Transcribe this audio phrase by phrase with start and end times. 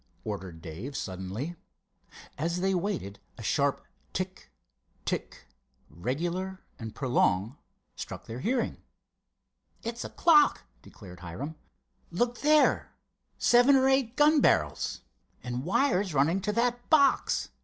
[0.23, 1.55] ordered Dave, suddenly.
[2.35, 5.45] As they waited a sharp tick—tick,
[5.91, 7.57] regular and prolonged,
[7.95, 8.77] struck their hearing.
[9.83, 11.53] "It's a clock," declared Hiram.
[12.09, 15.01] "Look there—seven or eight gun barrels.
[15.43, 17.49] And wires running to that box.